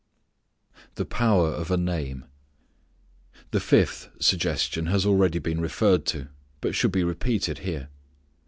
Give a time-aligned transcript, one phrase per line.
[0.95, 2.25] The Power of a Name.
[3.51, 7.89] The fifth suggestion has already been referred to, but should be repeated here.